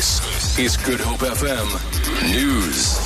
[0.00, 2.98] This is Good Hope FM News.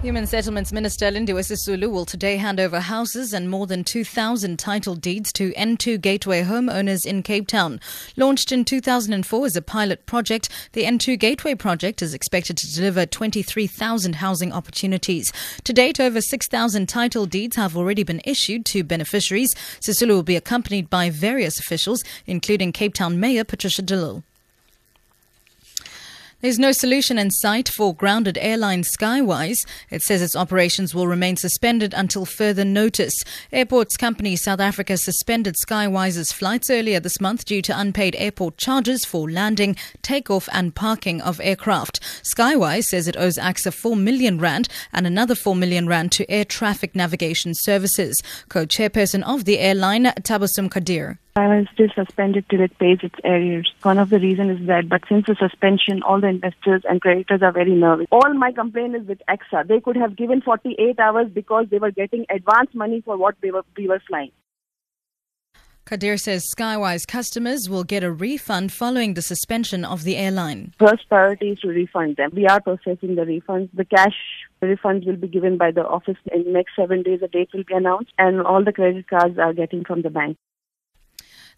[0.00, 4.94] Human Settlements Minister Lindiwe Sisulu will today hand over houses and more than 2,000 title
[4.94, 7.80] deeds to N2 Gateway homeowners in Cape Town.
[8.16, 13.06] Launched in 2004 as a pilot project, the N2 Gateway project is expected to deliver
[13.06, 15.32] 23,000 housing opportunities.
[15.64, 19.52] To date, over 6,000 title deeds have already been issued to beneficiaries.
[19.80, 24.24] Sisulu will be accompanied by various officials, including Cape Town Mayor Patricia de Lille.
[26.42, 29.58] There's no solution in sight for grounded airline Skywise.
[29.90, 33.12] It says its operations will remain suspended until further notice.
[33.52, 39.04] Airports company South Africa suspended Skywise's flights earlier this month due to unpaid airport charges
[39.04, 42.00] for landing, takeoff, and parking of aircraft.
[42.22, 46.46] Skywise says it owes ACSA 4 million rand and another 4 million rand to air
[46.46, 48.18] traffic navigation services.
[48.48, 51.18] Co-chairperson of the airline, Tabasum Kadir.
[51.36, 53.72] I still suspended till it pays its arrears.
[53.82, 57.40] One of the reasons is that, but since the suspension, all the investors and creditors
[57.42, 58.06] are very nervous.
[58.10, 59.68] All my complaint is with ACSA.
[59.68, 63.52] They could have given 48 hours because they were getting advance money for what they
[63.52, 64.32] were, we were flying.
[65.86, 70.72] Kadir says Skywise customers will get a refund following the suspension of the airline.
[70.78, 72.30] First priority is to refund them.
[72.32, 73.70] We are processing the refunds.
[73.74, 74.14] The cash
[74.62, 77.22] refunds will be given by the office in the next seven days.
[77.22, 80.36] A date will be announced, and all the credit cards are getting from the bank.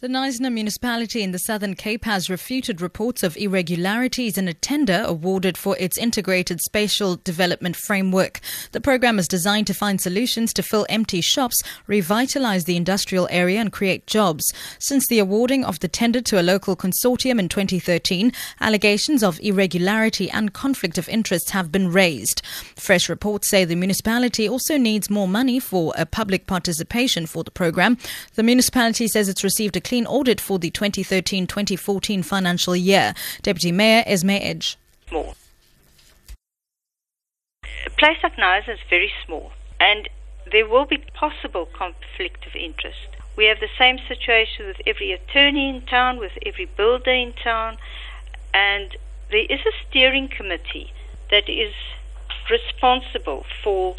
[0.00, 5.02] The Knysna municipality in the Southern Cape has refuted reports of irregularities in a tender
[5.04, 8.38] awarded for its integrated spatial development framework.
[8.70, 13.58] The program is designed to find solutions to fill empty shops, revitalize the industrial area,
[13.58, 14.54] and create jobs.
[14.78, 20.30] Since the awarding of the tender to a local consortium in 2013, allegations of irregularity
[20.30, 22.40] and conflict of interest have been raised.
[22.76, 27.50] Fresh reports say the municipality also needs more money for a public participation for the
[27.50, 27.98] program.
[28.36, 33.14] The municipality says it's received a clean audit for the 2013 2014 financial year.
[33.42, 34.76] Deputy Mayor Esme Edge.
[35.08, 35.34] Small.
[37.86, 40.08] A place like Knysna is very small, and
[40.52, 43.08] there will be possible conflict of interest.
[43.36, 47.78] We have the same situation with every attorney in town, with every builder in town,
[48.52, 48.94] and
[49.30, 50.92] there is a steering committee
[51.30, 51.72] that is
[52.50, 53.96] responsible for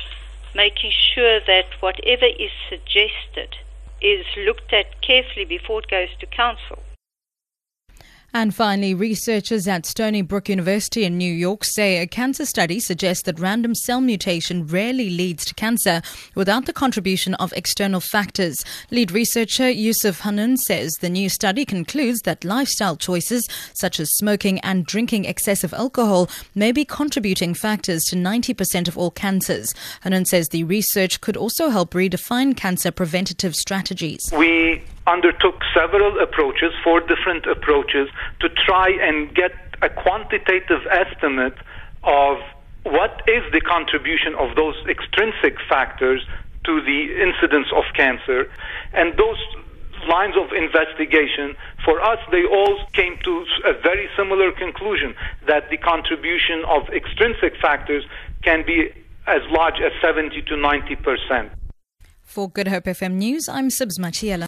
[0.54, 3.56] making sure that whatever is suggested
[4.02, 6.80] is looked at carefully before it goes to council.
[8.34, 13.24] And finally, researchers at Stony Brook University in New York say a cancer study suggests
[13.24, 16.04] that random cell mutation rarely leads to cancer
[16.36, 18.56] without the contribution of external factors.
[18.92, 24.60] Lead researcher Yusuf Hannun says the new study concludes that lifestyle choices such as smoking
[24.60, 29.74] and drinking excessive alcohol may be contributing factors to 90% of all cancers.
[30.04, 34.22] Hannun says the research could also help redefine cancer preventative strategies.
[34.32, 38.08] We undertook several approaches, four different approaches,
[38.42, 41.58] to try and get a quantitative estimate
[42.04, 42.38] of
[42.84, 46.22] what is the contribution of those extrinsic factors
[46.66, 48.50] to the incidence of cancer.
[48.94, 49.42] And those
[50.08, 55.16] lines of investigation, for us, they all came to a very similar conclusion
[55.48, 58.04] that the contribution of extrinsic factors
[58.44, 58.92] can be
[59.28, 61.52] as large as 70 to 90 percent.
[62.24, 64.48] For Good Hope FM News, I'm Sibs Machiela.